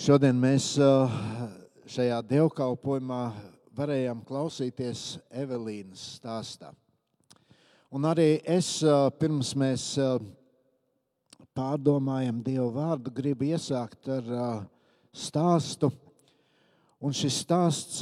[0.00, 1.10] Šodien mēs uh,
[1.84, 3.18] šajā dievkalpojumā
[3.76, 6.70] varējām klausīties Evelīnas stāstā.
[7.92, 10.14] Un arī es, uh, pirms mēs uh,
[11.52, 14.32] pārdomājam Dievu vārdu, gribu iesākt ar
[15.12, 15.92] stāstu.
[16.96, 18.00] Un šis stāsts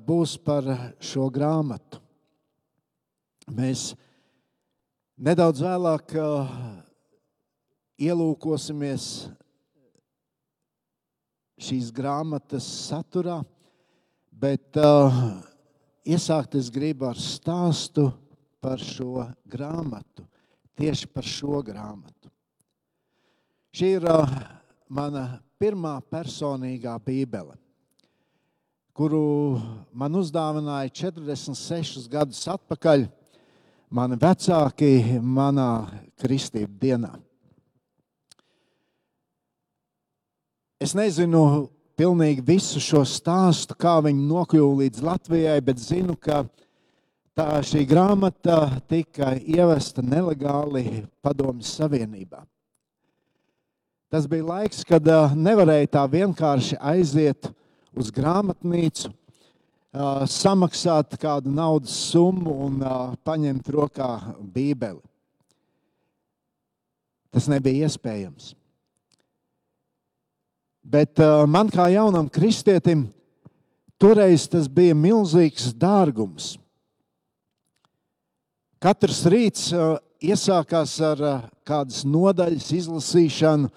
[0.00, 0.64] būs par
[0.96, 2.00] šo grāmatu.
[3.52, 3.90] Mēs
[5.20, 6.16] nedaudz vēlāk
[8.00, 9.10] ielūkosimies
[11.60, 13.40] šīs grāmatas saturā,
[14.30, 15.14] bet uh,
[16.04, 18.08] iesākt es gribu ar stāstu
[18.64, 20.24] par šo grāmatu,
[20.78, 22.30] tieši par šo grāmatu.
[23.74, 24.30] Šī ir uh,
[24.88, 25.26] mana
[25.58, 27.56] pirmā personīgā bībele,
[28.94, 29.60] kuru
[29.94, 33.06] man uzdāvināja 46 gadus atpakaļ
[33.94, 35.86] mani vecāki manā
[36.20, 37.14] kristību dienā.
[40.84, 46.42] Es nezinu pilnīgi visu šo stāstu, kā viņi nokļuva līdz Latvijai, bet zinu, ka
[47.32, 52.42] tā šī grāmata tika ievesta nelegāli Padomjas Savienībā.
[54.12, 57.48] Tas bija laiks, kad nevarēja tā vienkārši aiziet
[57.96, 59.08] uz grāmatnīcu,
[60.34, 62.84] samaksāt kādu naudas summu un
[63.24, 65.00] paņemt rokā Bībeli.
[67.32, 68.52] Tas nebija iespējams.
[70.84, 73.06] Bet uh, man kā jaunam kristietim,
[73.96, 76.54] toreiz tas bija milzīgs dārgums.
[78.84, 83.72] Katrs rīts uh, iesākās ar uh, kādas nodaļas izlasīšanu,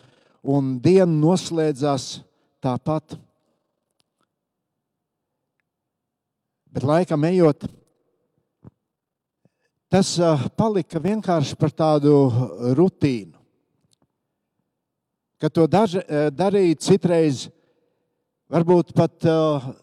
[0.47, 2.19] un diena noslēdzās
[2.63, 3.15] tāpat.
[6.75, 7.65] Bet laikam ejot,
[9.91, 10.11] tas
[10.59, 12.13] palika vienkārši par tādu
[12.77, 13.36] rutīnu
[15.41, 17.47] ka to daž, eh, darīja citreiz,
[18.49, 19.73] varbūt pat uh,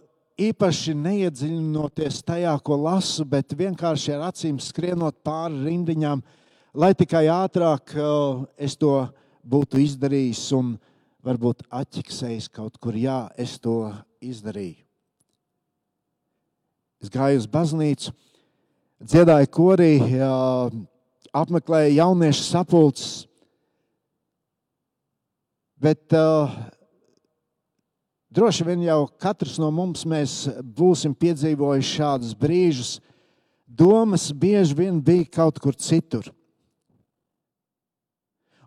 [0.41, 6.23] īpaši neiedziļinoties tajā, ko lasu, bet vienkārši ar acīm skrienot pāri rindiņām,
[6.75, 9.05] lai tikai ātrāk uh, es to
[9.45, 10.75] būtu izdarījis un
[11.25, 13.93] varbūt atķiksējis kaut kur, jā, es to
[14.25, 14.81] izdarīju.
[17.05, 18.15] Es gāju uz baznīcu,
[19.05, 19.93] dziedāju korī,
[21.37, 23.27] apmeklēju jauniešu sapulces
[25.85, 26.49] Bet uh,
[28.33, 30.07] droši vien jau katrs no mums
[30.65, 32.93] būsim piedzīvojuši šādus brīžus.
[33.69, 36.31] Domas bieži vien bija kaut kur citur.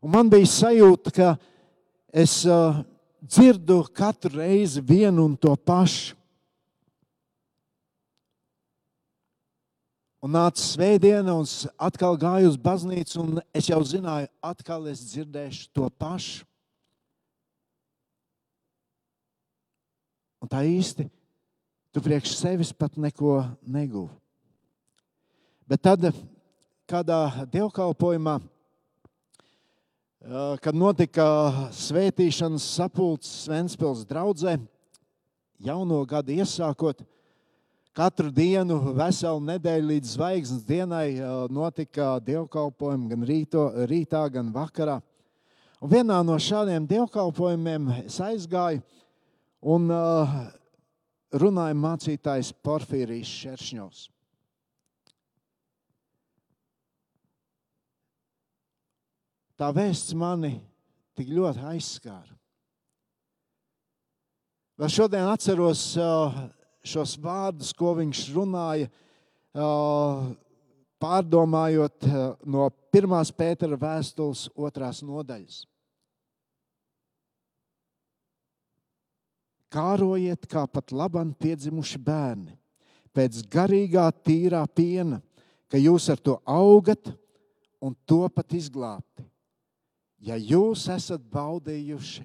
[0.03, 1.29] Un man bija sajūta, ka
[2.13, 2.83] es uh,
[3.25, 6.13] dzirdu katru reizi vienu un to pašu.
[10.21, 11.49] Un nāca svētdiena, un
[11.81, 16.46] atkal gāju uz baznīcu, un es jau zināju, atkal es dzirdēšu to pašu.
[20.41, 21.07] Un tā īsti
[21.93, 24.11] tu priekš sevis pat neko neguvi.
[25.67, 26.05] Bet tad,
[26.87, 28.37] kādā dievkalpojumā,
[30.63, 31.25] kad notika
[31.75, 34.55] svētīšanas sapulces Ventspils draudzē,
[35.59, 37.01] jauno gadu iesākot,
[37.97, 41.17] katru dienu, veselu nedēļu līdz zvaigznes dienai
[41.49, 44.99] notika dievkalpojumi gan rīto, rītā, gan vakarā.
[45.81, 48.85] Un vienā no šādiem dievkalpojumiem es aizgāju,
[49.65, 50.35] Un uh,
[51.33, 54.03] runāja mācītājs Porfīrijs Šeršņovs.
[59.57, 60.59] Tā vēsts mani
[61.17, 62.35] tik ļoti aizskāra.
[64.77, 66.35] Vēl šodien atceros uh,
[66.85, 68.91] šos vārdus, ko viņš runāja,
[69.57, 70.27] uh,
[71.01, 72.05] pārdomājot
[72.45, 75.63] no pirmās Pētera vēstules otrās nodaļas.
[79.73, 82.53] Kārojiet kā pat labam piedzimuši bērni,
[83.11, 85.19] pēc garīgā, tīrā piena,
[85.67, 87.11] ka jūs ar to augat
[87.83, 89.25] un topat izglābti.
[90.23, 92.23] Ja jūs esat baudījuši,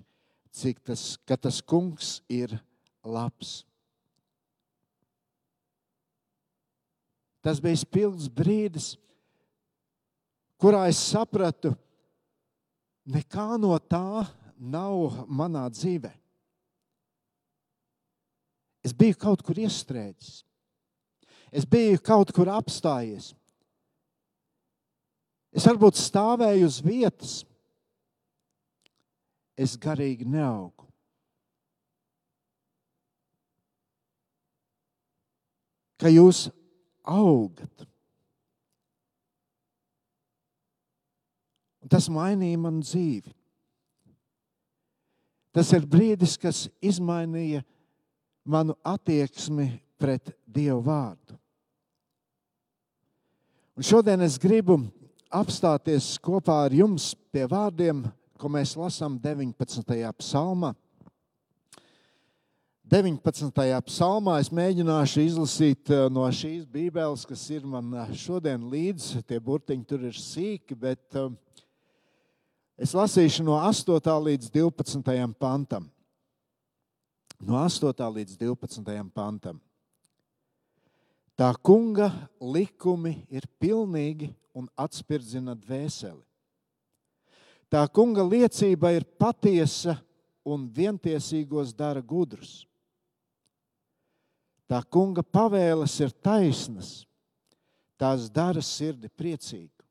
[0.55, 2.55] cik tas, tas kungs ir
[3.05, 3.63] labs.
[7.43, 8.93] Tas bija spilgts brīdis,
[10.63, 11.75] kurā es sapratu,
[13.03, 14.23] nekā no tā
[14.57, 16.22] nav manā dzīvēm.
[18.83, 20.43] Es biju kaut kur iestrēdzis.
[21.55, 23.31] Es biju kaut kur apstājies.
[25.53, 27.35] Es varbūt stāvēju uz vietas.
[29.55, 30.89] Es garīgi neaugu.
[36.01, 36.49] Ka jūs
[37.07, 37.85] augat.
[41.85, 43.37] Un tas mainīja manu dzīvi.
[45.53, 47.82] Tas ir brīdis, kas izmainīja manu
[48.85, 49.69] attieksmi
[49.99, 51.39] pret Dievu vārdu.
[53.77, 54.79] Un šodien es gribu
[55.33, 58.05] apstāties kopā ar jums pie vārdiem,
[58.37, 59.85] ko mēs lasām 19.
[60.19, 60.75] psalmā.
[62.93, 63.63] 19.
[63.87, 69.23] psalmā es mēģināšu izlasīt eh, no šīs Bībeles, kas ir man eh, šodien līdzi.
[69.25, 71.31] Tie burtiņi tur ir sīki, bet uh,
[72.83, 73.95] Es lasīšu no 8.
[74.27, 75.35] līdz 12.
[75.39, 75.91] pantam.
[77.43, 77.99] No 8.
[78.15, 79.11] līdz 12.
[79.11, 79.57] pantam.
[81.35, 86.23] Tā kunga likumi ir pilnīgi un atspirdzina dvēseli.
[87.67, 89.97] Tā kunga liecība ir patiesa
[90.47, 92.61] un vientiesīgos dara gudrus.
[94.71, 96.93] Tā kunga pavēles ir taisnas,
[97.99, 99.83] tās dara sirdi priecīgu.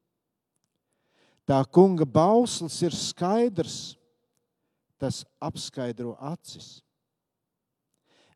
[1.43, 3.97] Tā kunga bauslis ir skaidrs,
[5.01, 6.79] tas apskaidro acis.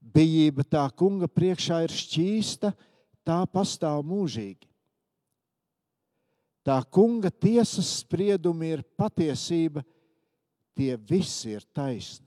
[0.05, 2.71] Bijība tā kunga priekšā ir šķīsta,
[3.25, 4.69] tā pastāv mūžīgi.
[6.65, 9.83] Tā kunga tiesas spriedumi ir patiesība,
[10.77, 12.25] tie visi ir taisni.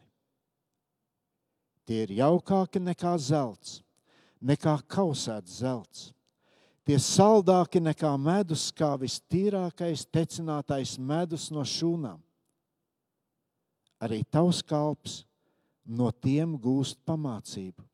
[1.86, 3.80] Tie ir jaukāki nekā zelts,
[4.44, 6.08] nekā kausēts zelts
[6.88, 12.16] Tie saldāki nekā medus, kā vistīrākais tecinātais medus no šūnām.
[14.00, 15.18] Arī tavs kalps
[15.88, 17.84] no tiem gūst pamācību.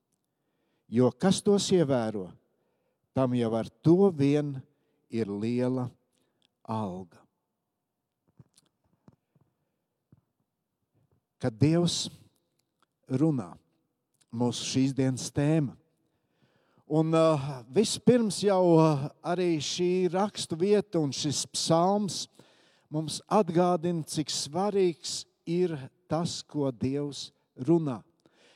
[0.91, 2.27] Jo kas tos ievēro,
[3.15, 4.57] tam jau ar to vien
[5.11, 5.87] ir liela
[6.67, 7.23] alga.
[11.39, 12.09] Kad Dievs
[13.09, 13.53] runā,
[14.33, 15.77] mūsu šīs dienas tēma
[16.85, 17.41] Un uh,
[17.73, 22.27] vispirms jau uh, arī šī rakstu vieta un šis psalms
[22.93, 25.73] mums atgādina, cik svarīgs ir
[26.07, 28.01] tas, ko Dievs runā.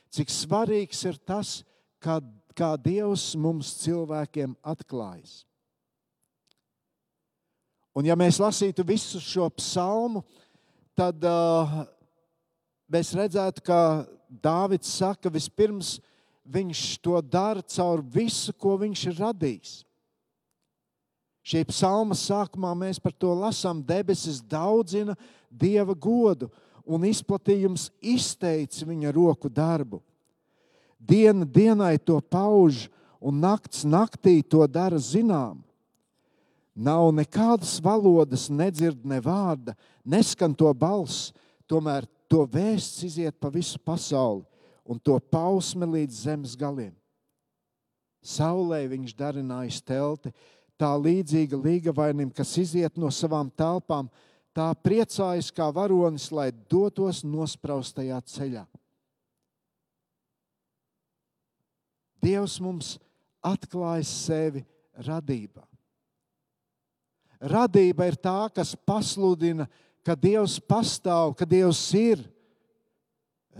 [0.09, 1.59] Cik svarīgs ir tas,
[2.01, 2.19] kā,
[2.57, 5.43] kā Dievs mums cilvēkiem atklājas.
[7.97, 10.21] Un ja mēs lasītu visu šo psalmu,
[10.97, 11.81] tad uh,
[12.91, 13.79] mēs redzētu, ka
[14.29, 15.97] Dāvids saka, vispirms
[16.49, 19.71] viņš to dara caur visu, ko viņš ir radījis.
[21.49, 25.15] Šī psalma sākumā mēs par to lasām, debesis daudzina
[25.49, 26.49] dieva godu,
[26.89, 30.01] un izplatījums izteica viņa roku darbu.
[30.99, 32.87] Diena dienai to pauž,
[33.21, 35.61] un nakts naktī to dara zinām.
[36.75, 41.33] Nav nekādas valodas, nedzird ne vārda, neskan to balss,
[41.67, 44.45] tomēr to vēsts iziet pa visu pasauli
[44.89, 46.95] un to pausme līdz zemes galiem.
[48.25, 50.31] Saulē viņš darināja telti,
[50.79, 54.09] tā līdzīga līgavainim, kas iziet no savām telpām,
[54.59, 58.65] tā priecājas kā varonis, lai dotos nospraustajā ceļā.
[62.19, 62.97] Dievs mums
[63.39, 64.65] atklāja sevi
[65.07, 65.63] radībā.
[67.39, 69.69] Radība ir tā, kas pasludina,
[70.03, 72.25] ka Dievs pastāv, ka Dievs ir.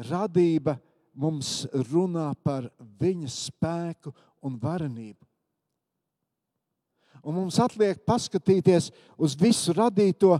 [0.09, 0.75] Radība
[1.15, 2.67] mums runā par
[2.99, 4.11] viņa spēku
[4.43, 5.23] un varenību.
[7.23, 10.37] Un mums atliek paskatīties uz visu radīto,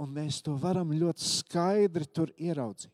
[0.00, 2.92] un mēs to varam ļoti skaidri tur ieraudzīt.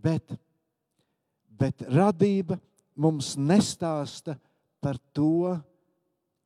[0.00, 0.32] Bet,
[1.46, 2.56] bet radība
[2.96, 4.38] mums nestāsta
[4.80, 5.58] par to,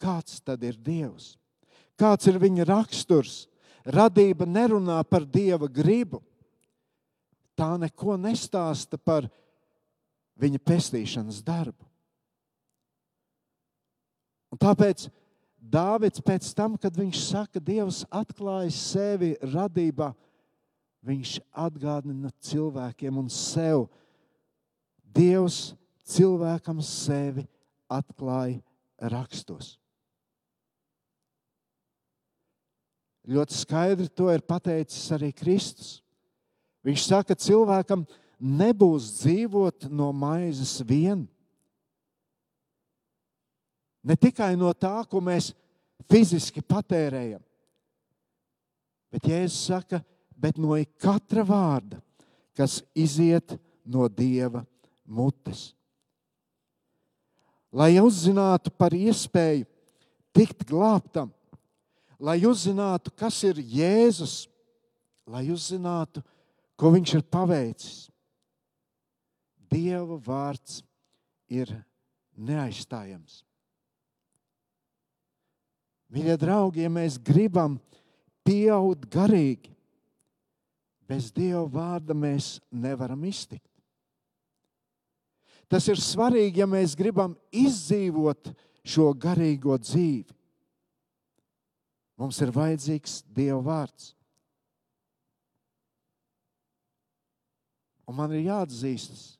[0.02, 1.36] kāds tad ir Dievs,
[1.96, 3.44] kāds ir viņa raksturs.
[3.84, 6.22] Radība nerunā par Dieva gribu
[7.54, 9.28] tā neko nestāsta par
[10.40, 11.86] viņa pestīšanas darbu.
[14.54, 15.08] Un tāpēc
[15.64, 20.10] Dāvids pēc tam, kad viņš saka, Dievs atklāja sevi radībā,
[21.04, 23.86] viņš atgādina cilvēkiem un sev.
[25.14, 25.72] Dievs
[26.04, 27.46] cilvēkam sevi
[27.88, 28.60] atklāja
[29.00, 29.78] rakstos.
[33.24, 36.02] Ļoti skaidri to ir pateicis arī Kristus.
[36.84, 38.02] Viņš saka, ka cilvēkam
[38.36, 41.24] nebūs dzīvot no maizes vien.
[44.04, 45.52] Ne tikai no tā, ko mēs
[46.10, 47.40] fiziski patērējam,
[49.14, 50.02] bet Jēzus saka,
[50.36, 52.00] bet no katra vārda,
[52.56, 54.64] kas iziet no Dieva
[55.04, 55.72] mutes.
[57.74, 59.64] Lai uzzinātu par iespēju
[60.34, 61.32] tikt glābtam,
[62.18, 64.44] lai uzzinātu, kas ir Jēzus,
[65.26, 66.22] lai uzzinātu,
[66.76, 67.96] ko viņš ir paveicis.
[69.70, 70.82] Dieva vārds
[71.50, 71.72] ir
[72.36, 73.42] neaizstājams.
[76.14, 77.78] Mīļie draugi, ja mēs gribam
[78.46, 79.74] pieaugt garīgi,
[81.08, 83.68] Bez Dieva vārda mēs nevaram iztikt.
[85.68, 88.52] Tas ir svarīgi, ja mēs gribam izdzīvot
[88.84, 90.32] šo garīgo dzīvi.
[92.20, 94.12] Mums ir vajadzīgs Dieva vārds.
[98.04, 99.38] Un man ir jāatzīstas,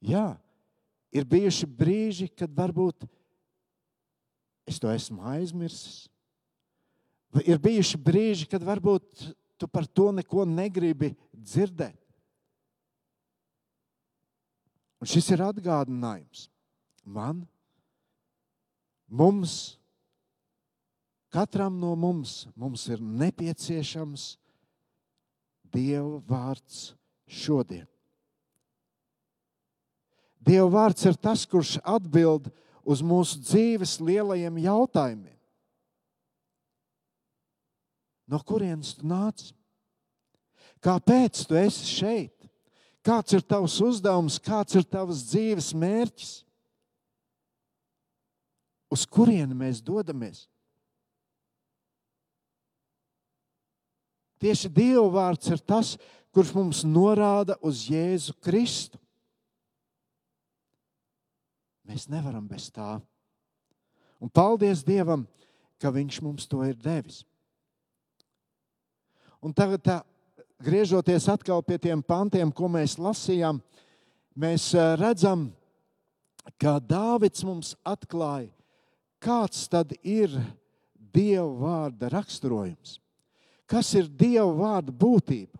[0.00, 0.32] jā,
[1.12, 3.04] ir bijuši brīži, kad varbūt
[4.70, 6.06] es to esmu aizmirsis.
[7.46, 9.28] Ir bijuši brīži, kad varbūt
[9.60, 11.98] tu par to neko negribi dzirdēt.
[15.00, 16.48] Un šis ir atgādinājums
[17.08, 17.44] man,
[19.08, 19.78] mums,
[21.32, 24.34] katram no mums, mums ir nepieciešams
[25.70, 26.90] Dieva vārds
[27.30, 27.86] šodien.
[30.42, 32.48] Dieva vārds ir tas, kurš atbild
[32.84, 35.38] uz mūsu dzīves lielajiem jautājumiem.
[38.30, 39.48] No kurienes tu nāc?
[40.80, 42.36] Kāpēc tu esi šeit?
[43.02, 46.32] Kāds ir tavs uzdevums, kāds ir tavs dzīves mērķis?
[48.90, 50.44] Uz kurieni mēs dodamies?
[54.40, 55.96] Tieši Dieva vārds ir tas,
[56.32, 58.99] kurš mums norāda uz Jēzu Kristu.
[61.90, 63.00] Mēs nevaram bez tā.
[64.22, 65.24] Un paldies Dievam,
[65.82, 67.24] ka Viņš mums to ir devis.
[69.42, 69.96] Un tagad tā
[70.62, 73.58] griežoties atkal pie tiem pantiem, ko mēs lasījām,
[74.38, 74.70] mēs
[75.00, 75.48] redzam,
[76.60, 78.52] ka Dāvids mums atklāja,
[79.18, 80.36] kāds tad ir
[80.94, 83.00] Dieva vārda raksturojums.
[83.66, 85.58] Kas ir Dieva vārda būtība?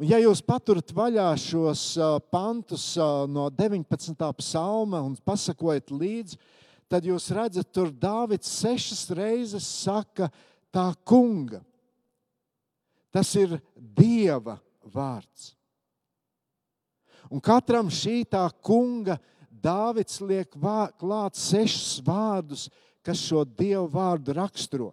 [0.00, 1.82] Un ja jūs paturat vaļā šos
[2.32, 2.94] pantus
[3.28, 4.14] no 19.
[4.38, 6.38] psalma un pasakojat līdzi,
[6.88, 10.30] tad jūs redzat, tur Dāvids sešas reizes saka
[10.72, 11.60] tā kunga.
[13.12, 14.56] Tas ir Dieva
[14.88, 15.52] vārds.
[17.32, 19.18] Un katram šī tā kunga
[19.62, 20.56] Dāvids liek
[20.98, 22.66] klāt sešus vārdus,
[23.04, 24.90] kas šo Dievu vārdu raksturo.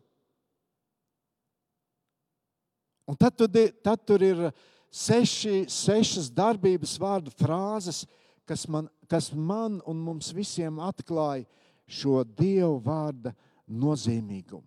[3.10, 3.40] Un tad,
[3.82, 4.44] tad tur ir
[4.92, 8.06] seši, sešas darbības vārdu frāzes,
[8.50, 11.48] kas man, kas man un mums visiem atklāja
[11.90, 13.34] šo Dievu vārda
[13.70, 14.66] nozīmīgumu.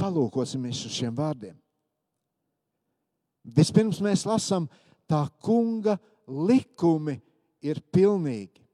[0.00, 1.54] Palūkosimies uz šiem vārdiem.
[3.44, 4.66] Vispirms mēs lasām,
[5.08, 7.18] tā kunga likumi
[7.64, 8.64] ir pilnīgi.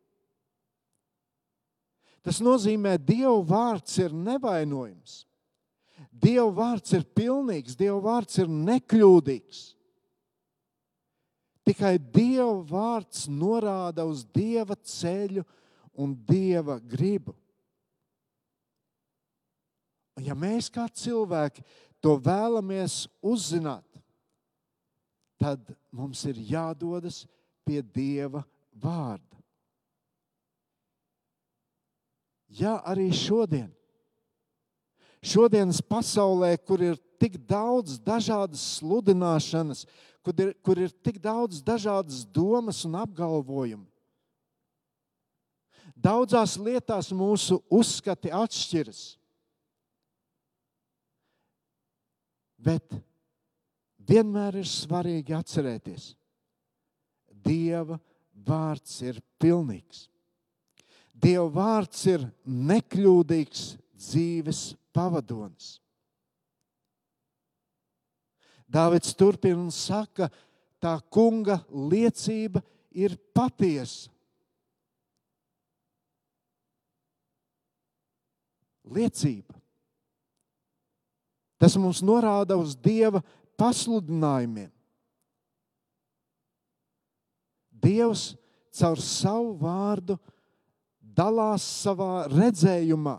[2.24, 5.24] Tas nozīmē, ka Dieva vārds ir nevainojams.
[6.20, 9.60] Dieva vārds ir pilnīgs, Dieva vārds ir nekļūdīgs.
[11.64, 15.44] Tikai Dieva vārds norāda uz Dieva ceļu
[16.00, 17.34] un Dieva gribu.
[20.18, 21.64] Un ja mēs kā cilvēki
[22.04, 23.86] to vēlamies uzzināt,
[25.40, 27.22] tad mums ir jādodas
[27.64, 28.42] pie Dieva
[28.76, 29.38] vārda.
[32.50, 33.70] Jā, arī šodien.
[35.20, 39.84] Šodienas pasaulē, kur ir tik daudz dažādas sludināšanas,
[40.24, 43.86] kur ir, kur ir tik daudz dažādas domas un apgalvojumi.
[46.00, 49.02] Daudzās lietās mūsu uzskati atšķiras.
[52.60, 52.96] Bet
[54.08, 56.14] vienmēr ir svarīgi atcerēties,
[57.40, 57.96] Dieva
[58.44, 60.08] vārds ir pilnīgs.
[61.16, 63.62] Dieva vārds ir nekļūdīgs
[63.96, 64.60] dzīves
[64.94, 65.78] pavadonis.
[68.70, 70.28] Dāvids turpina un saka,
[70.78, 72.62] tā kunga liecība
[72.94, 74.10] ir patiesa.
[78.90, 79.54] Liecība.
[81.60, 83.20] Tas mums norāda uz Dieva
[83.60, 84.70] pasludinājumiem.
[87.80, 88.30] Dievs
[88.76, 90.16] caur savu vārdu
[91.00, 93.18] dalās savā redzējumā.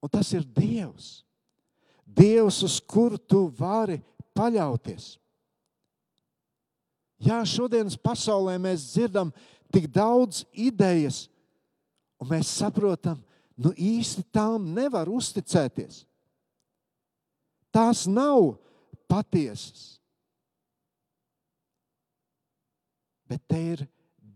[0.00, 1.20] Un tas ir Dievs.
[2.04, 4.00] Dievs, uz kuru tu vari
[4.34, 5.14] paļauties.
[7.20, 9.30] Jā, šodienas pasaulē mēs dzirdam
[9.70, 11.26] tik daudz idejas,
[12.18, 13.20] un mēs saprotam,
[13.60, 16.06] nu īsti tām nevar uzticēties
[17.74, 18.56] tās nav
[19.10, 19.98] patiesas.
[23.30, 23.86] Bet te ir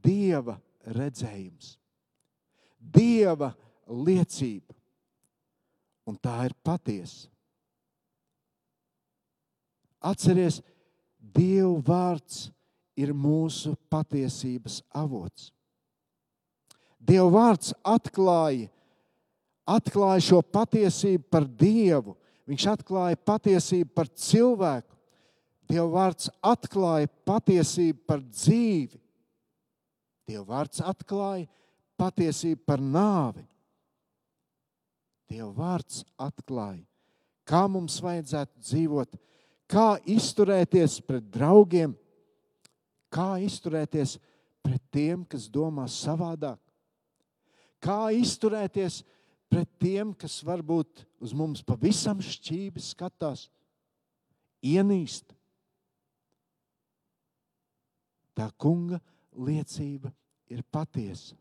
[0.05, 0.59] Dieva
[0.95, 1.75] redzējums,
[2.79, 3.51] Dieva
[3.89, 4.77] liecība,
[6.09, 7.29] un tā ir patiesa.
[10.05, 10.61] Atcerieties,
[11.35, 12.51] Dieva vārds
[13.01, 15.49] ir mūsu patiesības avots.
[17.01, 18.69] Dieva vārds atklāja,
[19.65, 22.13] atklāja šo patiesību par Dievu,
[22.49, 24.91] Viņš atklāja patiesību par cilvēku.
[25.69, 29.01] Dieva vārds atklāja patiesību par dzīvi.
[30.29, 31.49] Dieva vārds atklāja
[32.01, 33.47] patiesību par nāvi.
[35.35, 36.85] Dieva vārds atklāja,
[37.49, 39.17] kā mums vajadzētu dzīvot,
[39.67, 41.97] kā izturēties pret draugiem,
[43.11, 44.19] kā izturēties
[44.63, 46.61] pret tiem, kas domā savādāk,
[47.83, 49.01] kā izturēties
[49.51, 53.49] pret tiem, kas varbūt uz mums pavisam šķīvi skatās,
[54.63, 55.35] ienīst.
[58.39, 59.03] Tā kunga
[59.35, 60.15] liecība
[60.51, 61.35] ir patiesa.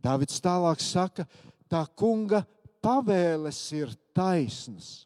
[0.00, 1.26] Dāvids tālāk saka,
[1.70, 2.42] tā kunga
[2.82, 5.04] pavēles ir taisnas.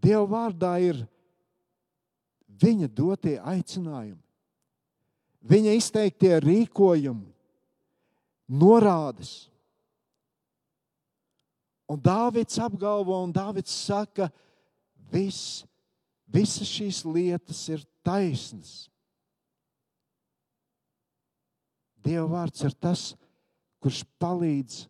[0.00, 1.02] Dieva vārdā ir
[2.60, 4.20] viņa dotie aicinājumi,
[5.44, 7.28] viņa izteiktie rīkojumi,
[8.50, 9.50] norādes.
[11.90, 14.30] Un Dāvids apgalvo, un Dāvids saka,
[15.10, 15.64] viss,
[16.30, 18.88] visas šīs lietas ir taisnas.
[22.04, 23.10] Dieva vārds ir tas,
[23.80, 24.84] kurš palīdz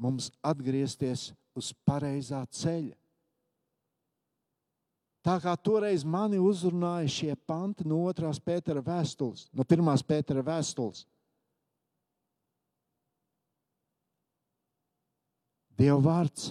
[0.00, 2.96] mums atgriezties uz pareizā ceļa.
[5.20, 8.32] Tā kā toreiz mani uzrunāja šie panti no 2.
[8.44, 9.90] pētera vēstules, no 1.
[10.08, 11.04] pētera vēstules.
[15.76, 16.50] Dieva vārds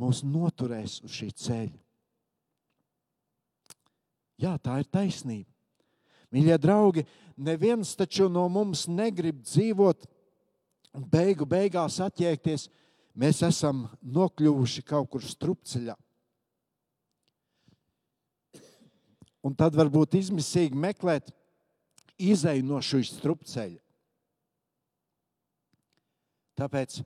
[0.00, 1.78] mūs noturēs uz šī ceļa.
[4.42, 5.51] Jā, tā ir taisnība.
[6.32, 7.04] Mīļie draugi,
[7.36, 10.06] neviens taču no mums negrib dzīvot
[10.96, 12.68] un beigu beigās attiekties.
[13.12, 15.98] Mēs esam nokļuvuši kaut kur strupceļā.
[19.42, 21.28] Un tad varbūt izmisīgi meklēt
[22.22, 23.80] izēju no šīs strupceļa.
[26.56, 27.00] Tāpēc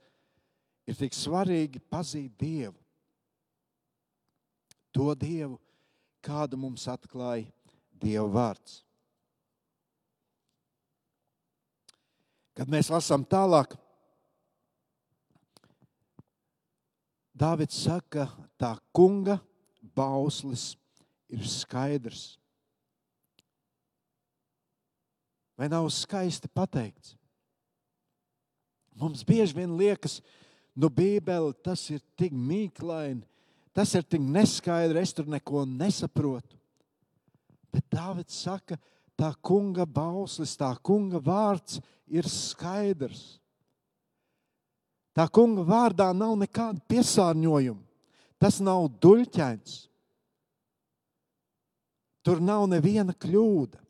[0.87, 2.77] ir tik svarīgi pazīt Dievu.
[4.95, 5.59] To Dievu,
[6.25, 7.49] kādu mums atklāja
[7.97, 8.86] Dieva vārds.
[12.57, 13.77] Kad mēs lasām tālāk,
[17.37, 19.37] Dāvids saka, tā kunga
[19.97, 20.71] bauslis
[21.29, 22.39] ir skaidrs.
[25.57, 27.13] Vai nav skaisti pateikts?
[28.97, 30.23] Mums bieži vien liekas,
[30.73, 33.21] nu, Bībele tas ir tik mīklaini,
[33.77, 36.57] tas ir tik neskaidri, es tur neko nesaprotu.
[37.69, 38.81] Bet Dāvids saka,
[39.17, 43.41] tā kunga bauslis, tā kunga vārds ir skaidrs.
[45.17, 47.81] Tā kunga vārdā nav nekāda piesārņojuma.
[48.37, 49.87] Tas nav duļķains.
[52.21, 53.81] Tur nav neviena kļūda.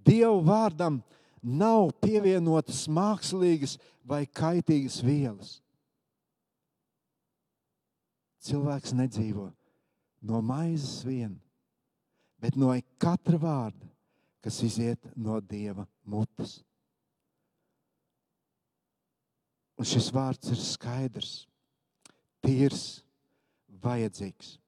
[0.00, 0.98] Dievu vārdam
[1.40, 5.60] nav pievienotas mākslīgas vai kaitīgas vielas.
[8.40, 9.50] Cilvēks nedzīvo
[10.24, 11.36] no maizes vien,
[12.40, 13.86] bet no katra vārda,
[14.40, 16.60] kas iziet no Dieva mutes.
[19.80, 21.34] Un šis vārds ir skaidrs,
[22.44, 23.00] tīrs,
[23.80, 24.58] vajadzīgs.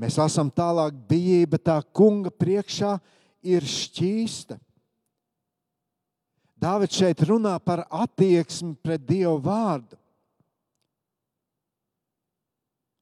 [0.00, 2.96] Mēs lasām tālāk, bijība tā kunga priekšā
[3.46, 4.58] ir šķīsta.
[6.60, 9.98] Dāvids šeit runā par attieksmi pret Dievu vārdu.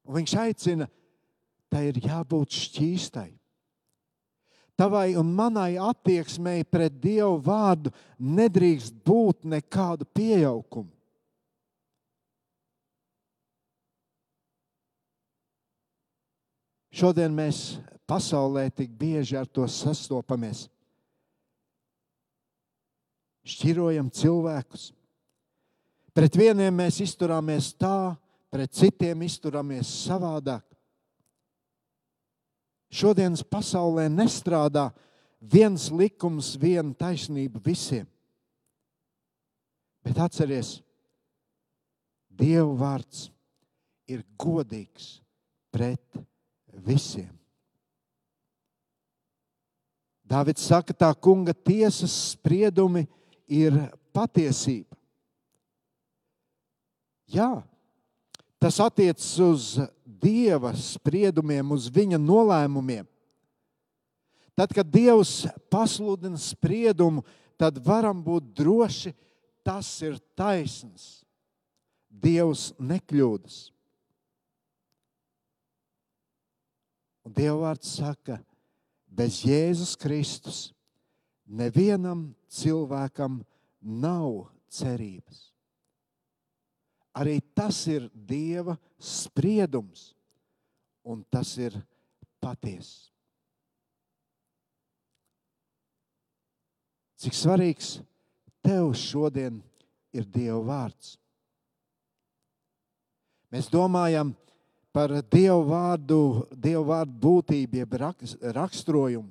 [0.03, 0.87] Un viņš aicina,
[1.73, 3.31] tai ir jābūt šķīstai.
[4.77, 10.89] Tavai un manai attieksmei pret Dievu vārdu nedrīkst būt nekādu pieaugumu.
[16.93, 20.67] Šodien mēs pasaulē tik bieži ar to sastopamies.
[23.49, 24.91] Šķirojam cilvēkus.
[26.13, 28.13] Pret vieniem mēs izturāmies tā,
[28.53, 30.72] pret citiem izturāmies savādāk.
[32.93, 34.91] Šodienas pasaulē nestrādā
[35.41, 38.05] viens likums, viena taisnība visiem.
[40.03, 40.81] Bet atcerieties,
[42.33, 43.27] Dieva vārds
[44.09, 45.19] ir godīgs
[45.73, 46.17] pret
[46.85, 47.29] visiem.
[50.25, 53.05] Dāvids saka, tā kunga tiesas spriedumi
[53.45, 53.75] ir
[54.15, 54.97] patiesība.
[57.29, 57.61] Jā,
[58.61, 59.67] tas attiecas uz
[60.23, 63.03] Dieva spriedumiem, uz viņa nolēmumiem.
[64.55, 67.23] Tad, kad Dievs pasludina spriedumu,
[67.57, 69.13] tad varam būt droši,
[69.65, 71.23] tas ir taisns.
[72.07, 73.57] Dievs nekļūdas.
[77.23, 78.37] Un Dieva vārds saka,
[79.07, 80.59] bez Jēzus Kristus
[81.47, 83.41] nevienam cilvēkam
[83.81, 85.49] nav cerības.
[87.13, 90.12] Arī tas ir Dieva spriedums,
[91.03, 91.75] un tas ir
[92.43, 93.11] patiesa.
[97.23, 97.97] Cik svarīgs
[98.63, 99.61] tev šodien
[100.11, 101.13] ir Dieva vārds?
[103.53, 104.33] Mēs domājam
[104.91, 106.19] par Dieva vārdu,
[106.51, 107.95] Dieva vārdu būtību, jeb
[108.57, 109.29] raksturojumu,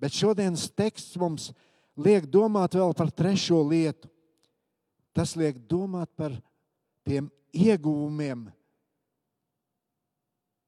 [0.00, 1.50] bet šodienas teksts mums
[1.94, 4.08] liek domāt vēl par trešo lietu.
[5.14, 6.34] Tas liek domāt par
[7.06, 8.46] tiem ieguvumiem,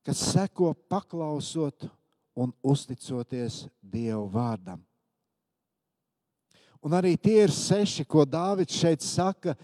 [0.07, 1.87] kas seko paklausot
[2.35, 4.81] un uzticoties Dieva vārdam.
[6.83, 9.55] Un arī tie ir seši, ko Dārvids šeit saka.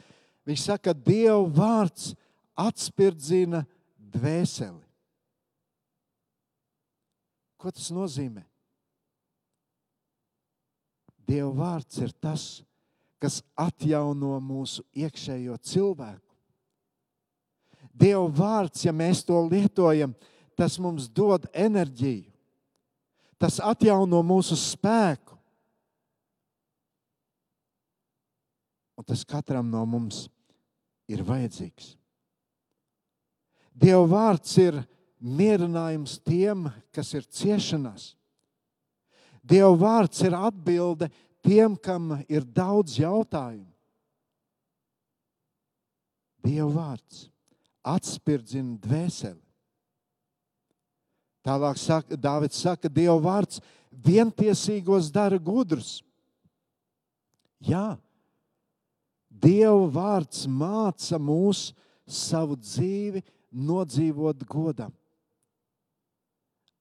[0.46, 2.12] Viņš saka, ka Dieva vārds
[2.58, 3.64] atspirdzina
[3.98, 4.84] dvēseli.
[7.58, 8.44] Ko tas nozīmē?
[11.26, 12.62] Dieva vārds ir tas,
[13.18, 16.27] kas atjauno mūsu iekšējo cilvēku.
[17.98, 20.12] Dieva vārds, ja mēs to lietojam,
[20.58, 22.30] tas mums dod enerģiju.
[23.38, 25.36] Tas atjauno mūsu spēku.
[28.98, 30.26] Un tas katram no mums
[31.10, 31.94] ir vajadzīgs.
[33.78, 34.80] Dieva vārds ir
[35.22, 38.12] mierinājums tiem, kas ir ciešanās.
[39.42, 41.08] Dieva vārds ir atbilde
[41.46, 43.70] tiem, kam ir daudz jautājumu.
[46.42, 47.28] Dieva vārds
[47.88, 49.40] atspirdzina dvēseli.
[51.46, 53.62] Tālāk saka, Dāvids saka, Dieva vārds
[54.04, 56.02] vientiesīgos dara gudrus.
[57.64, 57.96] Jā,
[59.28, 61.70] Dieva vārds māca mūs
[62.08, 63.22] savu dzīvi
[63.52, 64.92] nodzīvot godam.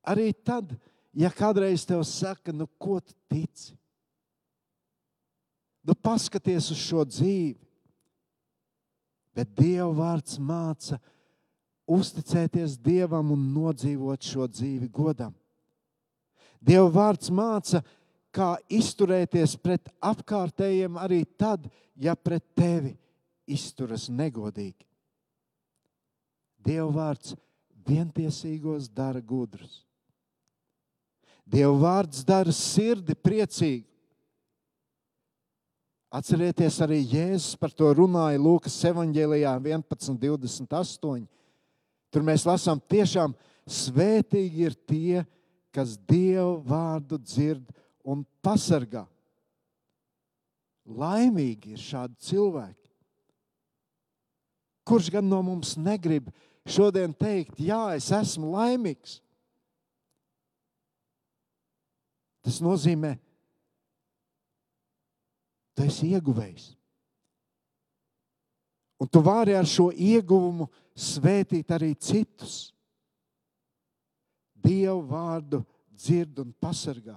[0.08, 0.72] Arī tad,
[1.16, 3.76] ja kādreiz tev saka, nu, ko tu tici,
[5.84, 7.67] nu, paskaties uz šo dzīvi.
[9.38, 10.98] Bet Dieva vārds māca
[11.88, 15.36] uzticēties Dievam un nodzīvot šo dzīvi godam.
[16.58, 17.84] Dieva vārds māca,
[18.34, 22.96] kā izturēties pret apkārtējiem arī tad, ja pret tevi
[23.48, 24.86] izturas negodīgi.
[26.66, 27.36] Dieva vārds
[27.88, 29.84] vientiesīgos dara gudrus.
[31.48, 33.86] Dieva vārds dara sirdi priecīgu.
[36.18, 41.28] Atcerieties, arī Jēzus par to runāja Lūkas evanģēlijā 11.28.
[42.10, 43.36] Tur mēs lasām, tiešām
[43.70, 45.26] svētīgi ir tie,
[45.76, 47.68] kas Dieva vārdu dzird
[48.08, 49.04] un pasargā.
[50.88, 52.90] Laimīgi ir šādi cilvēki.
[54.88, 56.32] Kurš gan no mums negrib
[56.66, 59.20] šodien teikt, jā, es esmu laimīgs?
[62.48, 63.18] Tas nozīmē,
[65.78, 66.72] tu esi ieguvējis.
[68.98, 70.66] Un tu vari ar šo ieguvumu
[70.98, 72.72] svētīt arī citus.
[74.58, 75.62] Dievu vārdu
[75.94, 77.16] dzird un pasargā.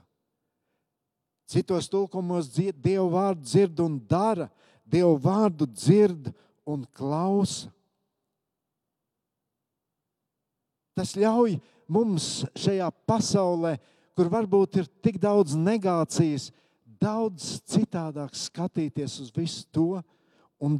[1.50, 4.50] Citos tulkumos Dievu vārdu dzird un dara,
[4.84, 6.28] Dievu vārdu dzird
[6.68, 7.72] un klausa.
[10.94, 11.56] Tas ļauj
[11.88, 13.78] mums šajā pasaulē,
[14.12, 16.50] kur varbūt ir tik daudz negācijas,
[17.00, 20.02] daudz citādāk skatīties uz visu to
[20.60, 20.76] un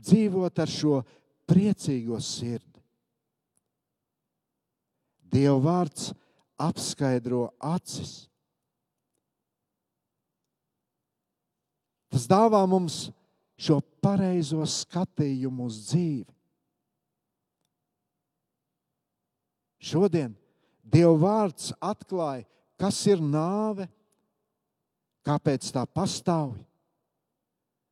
[0.00, 1.00] dzīvot ar šo
[1.48, 2.82] priecīgo sirdi.
[5.30, 6.10] Dieva vārds
[6.60, 8.26] apskaidro acis.
[12.10, 13.06] Tas dāvā mums
[13.60, 16.26] šo pareizo skatījumu uz dzīvi.
[19.80, 20.34] Šodien
[20.90, 22.44] Dieva vārds atklāja,
[22.80, 23.86] kas ir nāve,
[25.26, 26.54] kāpēc tā pastāv.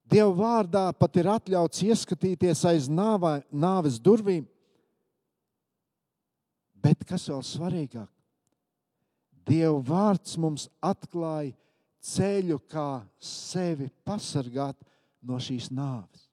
[0.09, 4.47] Dieva vārdā pat ir atļauts ieskatīties aiz nāvā, nāves durvīm.
[6.79, 8.09] Bet kas vēl svarīgāk?
[9.49, 11.53] Dieva vārds mums atklāja
[12.05, 14.77] ceļu, kā sevi pasargāt
[15.25, 16.29] no šīs nāves.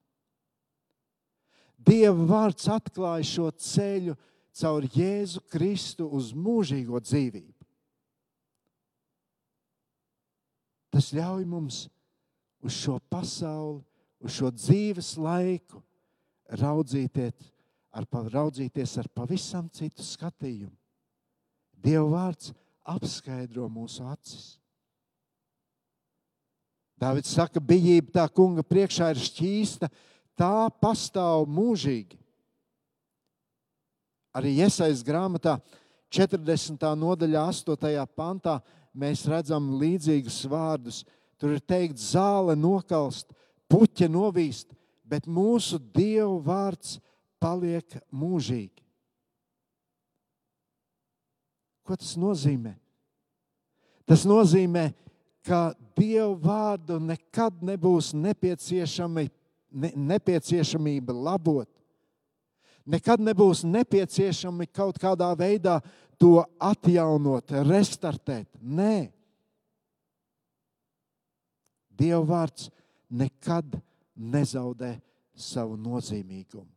[1.85, 4.15] Dieva vārds atklāja šo ceļu
[4.55, 7.54] caur Jēzu Kristu uz mūžīgo dzīvību.
[10.95, 11.81] Tas ļauj mums
[12.63, 13.81] uz šo pasauli,
[14.23, 15.81] uz šo dzīves laiku
[16.55, 17.49] raudzīties
[17.91, 20.71] ar, raudzīties ar pavisam citu skatījumu.
[21.75, 22.53] Dieva vārds
[22.95, 24.53] apskaidro mūsu acis.
[26.95, 29.89] Dāvids saka, bijība tā kunga priekšā ir šķīsta,
[30.39, 32.15] tā pastāv mūžīgi.
[34.35, 35.57] Arī iesaistīts grāmatā
[36.15, 36.79] 40.
[36.99, 38.07] nodaļā, 8.
[38.15, 38.61] pantā,
[38.95, 41.03] mēs redzam līdzīgus vārdus.
[41.39, 43.33] Tur ir teikts, zāle nokalst,
[43.69, 44.71] puķa novīst,
[45.03, 46.97] bet mūsu Dieva vārds
[47.43, 48.81] paliek mūžīgi.
[51.85, 52.73] Ko tas nozīmē?
[54.09, 54.87] Tas nozīmē,
[55.45, 59.27] ka Dieva vārdu nekad nebūs nepieciešami,
[59.69, 61.69] ne, nepieciešamība labot.
[62.85, 65.79] Nekad nebūs nepieciešami kaut kādā veidā
[66.19, 68.49] to atjaunot, restartēt.
[68.61, 69.11] Nē,
[71.95, 72.67] Dieva vārds
[73.07, 73.77] nekad
[74.15, 74.97] nezaudē
[75.31, 76.71] savu nozīmīgumu.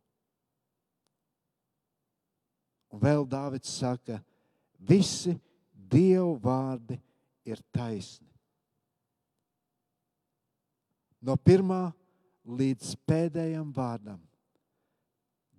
[2.89, 4.17] Un vēl Dāvids saka,
[4.79, 5.35] visi
[5.73, 6.97] Dieva vārdi
[7.49, 8.29] ir taisni.
[11.19, 11.89] No pirmā
[12.47, 14.19] līdz pēdējam vārdam.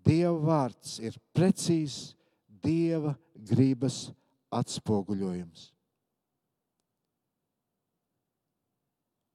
[0.00, 2.14] Dieva vārds ir precīzs
[2.64, 4.08] Dieva gribas
[4.52, 5.70] atspoguļojums.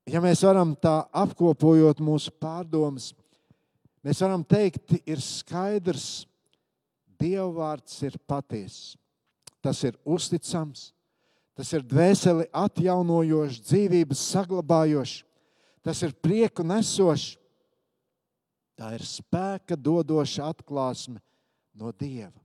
[0.05, 3.09] Ja mēs varam tā apkopojot mūsu pārdomas,
[4.05, 6.27] mēs varam teikt, ir skaidrs,
[7.15, 8.93] Dieva vārds ir patiess.
[9.63, 10.91] Tas ir uzticams,
[11.57, 15.23] tas ir dvēseli atjaunojošs, dzīvības saglabājošs,
[15.81, 17.39] tas ir prieku nesošs.
[18.75, 21.21] Tā ir spēka dodoša atklāsme
[21.79, 22.44] no Dieva.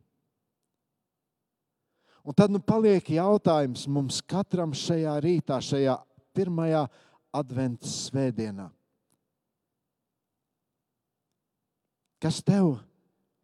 [2.24, 5.96] Un tad nu paliek jautājums mums katram šajā rītā, šajā
[6.36, 6.84] pirmajā
[7.32, 8.68] adventas svētdienā.
[12.20, 12.74] Kas tev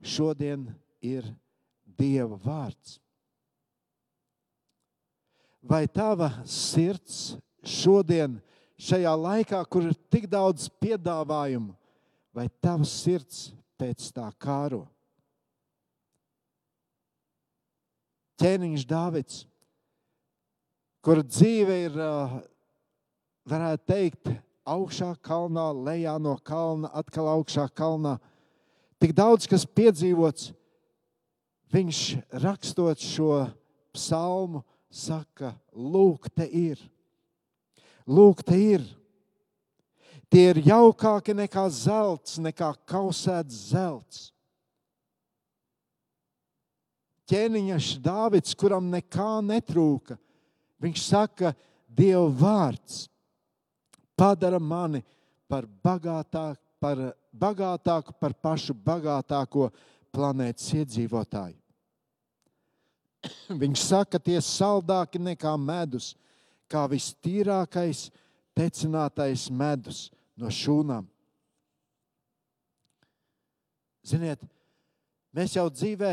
[0.05, 0.67] šodien
[1.01, 1.25] ir
[1.97, 2.99] Dieva vārds?
[5.67, 8.37] Vai tava sirds šodien,
[8.77, 11.73] šajā laikā, kur ir tik daudz piedāvājumu,
[12.37, 13.49] vai tava sirds
[13.81, 14.85] pēc tā kāro?
[18.41, 19.45] Ķēniņš Dāvids,
[21.05, 21.97] kura dzīve ir,
[23.47, 24.31] varētu teikt,
[24.67, 28.17] augšā kalnā, lejā no kalna, atkal augšā kalnā.
[29.01, 30.51] Tik daudz, kas piedzīvots,
[31.73, 32.03] viņš
[32.43, 33.47] rakstot šo
[33.95, 36.81] psalmu, saka, lūk, te ir.
[38.07, 38.87] Lūk, te ir.
[40.31, 44.31] Tie ir jaukāki nekā zelts, nekā kausēts zelts
[47.31, 50.19] ķēniņš Dāvids, kuram nekā netrūka.
[50.83, 51.55] Viņš saka,
[51.97, 53.07] Dieva vārds
[54.17, 55.01] padara mani
[55.49, 57.01] par bagātāku, par
[57.33, 59.71] bagātāku, par pašu bagātāko
[60.13, 61.57] planētas iedzīvotāju.
[63.63, 66.15] Viņš saka, tie saldāki nekā medus,
[66.69, 68.11] kā vistīrākais,
[68.57, 71.07] tecinātais medus no šūnām.
[74.07, 74.43] Ziniet,
[75.35, 76.13] mēs jau dzīvē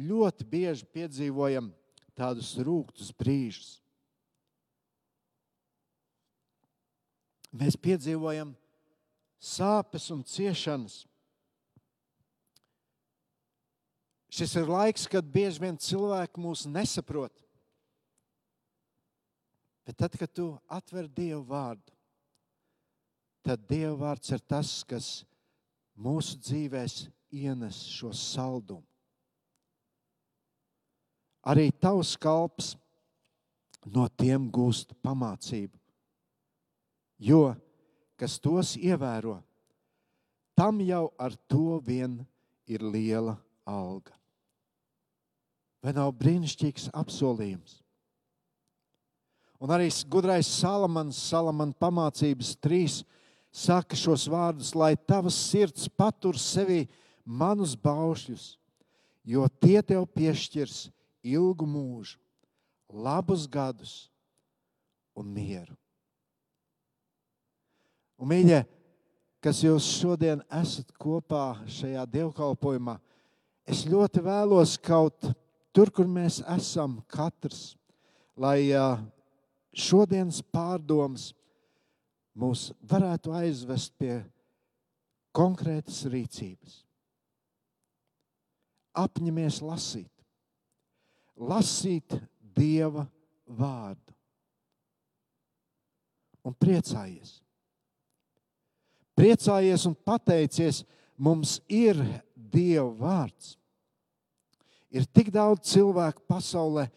[0.00, 1.70] ļoti bieži piedzīvojam
[2.18, 3.78] tādus rūktus brīžus.
[7.50, 8.52] Mēs piedzīvojam
[9.42, 11.02] sāpes un ciešanas.
[14.30, 17.34] Šis ir laiks, kad bieži vien cilvēki mūs nesaprot.
[19.88, 21.90] Bet tad, kad tu atver Dievu vārdu,
[23.42, 25.08] tad Dieva vārds ir tas, kas
[25.98, 27.00] mūsu dzīvēs
[27.34, 28.89] ienes šo saldumu
[31.46, 32.74] arī tavs kalps
[33.86, 35.76] no tiem gūst pamācību.
[37.20, 37.54] Jo,
[38.20, 39.38] kas tos ievēro,
[40.56, 42.20] tam jau ar to vien
[42.68, 43.36] ir liela
[43.68, 44.12] alga.
[45.80, 47.78] Vai nav brīnišķīgs apsolījums?
[49.60, 53.00] Un arī gudrais Salamans, Salamana pamācības trīs,
[53.52, 56.86] saka šos vārdus, lai tavs sirds patur sevi
[57.24, 58.54] manus baušļus,
[59.28, 60.86] jo tie tev piešķirs
[61.22, 62.18] ilgu mūžu,
[62.90, 64.10] labus gadus
[65.16, 65.76] un mieru.
[68.20, 68.60] Un, mīļie,
[69.40, 72.98] kas jūs šodien esat kopā šajā dievkalpojumā,
[73.64, 75.30] es ļoti vēlos kaut
[75.72, 77.74] tur, kur mēs esam, katrs,
[78.36, 78.68] lai
[79.72, 81.30] šodienas pārdomas
[82.36, 84.20] mūs varētu aizvest pie
[85.36, 86.80] konkrētas rīcības.
[89.00, 90.19] Apņemies lasīt
[91.40, 93.06] lasīt Dieva
[93.48, 94.14] vārdu
[96.44, 97.38] un priecājies.
[99.18, 100.82] Priecājies un pateicies,
[101.16, 101.98] mums ir
[102.34, 103.54] Dieva vārds.
[104.90, 106.88] Ir tik daudz cilvēku pasaulē,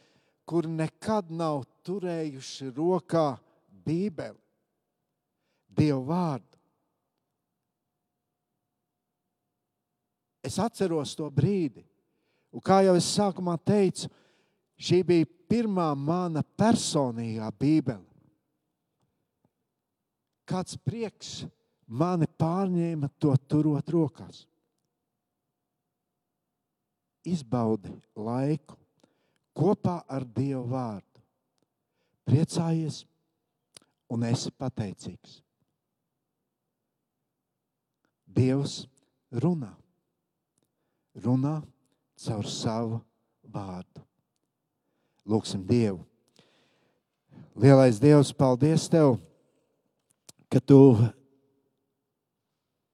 [0.48, 3.36] kur nekad nav turējuši rokā
[3.84, 4.40] Bībeli,
[5.68, 6.50] Dieva vārdu.
[10.44, 11.86] Es atceros to brīdi,
[12.52, 14.10] un kā jau es sākumā teicu,
[14.80, 18.06] Šī bija pirmā mana personīgā Bībele.
[20.50, 21.44] Kāds prieks
[21.88, 24.44] mani pārņēma to turot rokās.
[27.24, 28.76] Izbaudi laiku
[29.56, 31.22] kopā ar Dievu vārdu.
[32.28, 33.04] Priecājies
[34.12, 35.40] un esi pateicīgs.
[38.34, 38.80] Dievs
[39.44, 39.72] runā,
[41.24, 41.60] runā
[42.24, 43.00] caur savu
[43.54, 44.02] vārdu.
[45.30, 46.02] Lūksim Dievu.
[47.56, 49.18] Lielais Dievs, paldies Tev,
[50.50, 50.80] ka Tu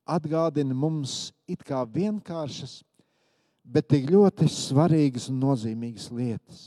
[0.10, 2.82] atgādini mums it kā vienkāršas,
[3.64, 6.62] bet tik ļoti svarīgas un nozīmīgas lietas.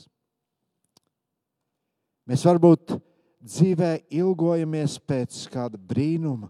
[2.27, 2.95] Mēs varbūt
[3.43, 6.47] dzīvē ilgojamies pēc kāda brīnuma,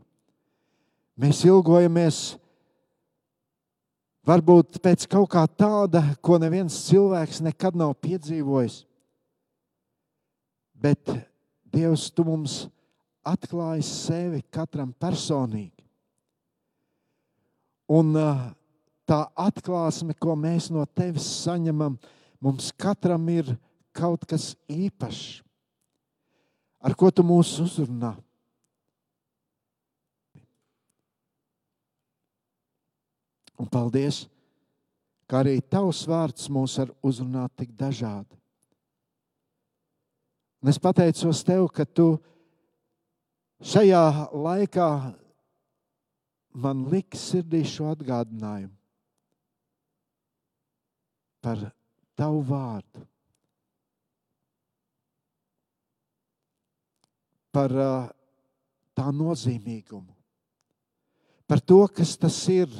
[1.14, 2.20] Mēs ilgojamies
[4.26, 8.80] varbūt pēc kaut kā tāda, ko neviens cilvēks nekad nav piedzīvojis.
[10.84, 11.14] Bet
[11.72, 12.66] Dievs, tu mums
[13.24, 15.86] atklāji sevi katram personīgi.
[17.94, 18.12] Un
[19.08, 21.96] tā atklāsme, ko mēs no tevis saņemam,
[22.44, 23.56] mums katram ir
[23.96, 25.42] kaut kas īpašs,
[26.84, 28.14] ar ko tu mūs uzrunā.
[33.56, 34.26] Un paldies,
[35.30, 38.43] ka arī tavs vārds mūs var uzrunāt tik dažādi.
[40.64, 42.14] Un es pateicos tev, ka tu
[43.68, 44.90] šajā laikā
[46.64, 48.72] man liki sirdī šo atgādinājumu
[51.44, 51.60] par
[52.16, 53.04] tavu vārdu.
[57.54, 58.08] Par uh,
[58.98, 60.16] tā nozīmīgumu,
[61.46, 62.72] par to, kas tas ir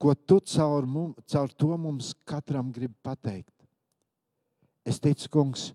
[0.00, 3.52] ko tu caur, mum, caur to mums katram gribi pateikt.
[4.88, 5.68] Es ticu, kungs,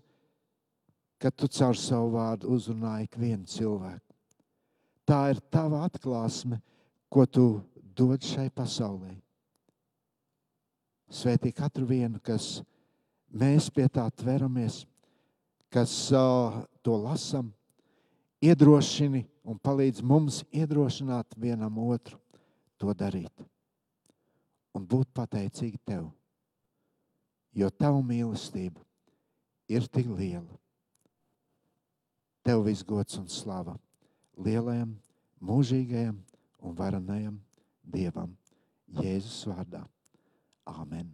[1.18, 4.02] ka tu caur savu vārdu uzrunāji ikvienu cilvēku.
[5.06, 6.58] Tā ir tava atklāsme,
[7.08, 7.46] ko tu
[7.96, 9.14] dod šai pasaulē.
[11.06, 12.60] Svētī katru vienu, kas
[13.30, 14.82] mēs pie tā tveramies,
[15.70, 17.52] kas uh, to lasam,
[18.42, 22.18] iedrošini un palīdz mums iedrošināt vienam otru
[22.76, 23.46] to darīt
[24.76, 26.10] un būt pateicīgi tev.
[27.56, 28.82] Jo tavu mīlestību
[29.72, 30.58] ir tik liela.
[32.46, 33.72] Tev viss gods un slava
[34.46, 34.92] lielajam,
[35.42, 36.20] mūžīgajam
[36.62, 37.40] un varenajam
[37.82, 38.36] Dievam
[39.00, 39.80] Jēzus vārdā.
[40.70, 41.08] Āmen!